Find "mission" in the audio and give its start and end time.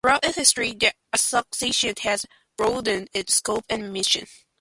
3.93-4.25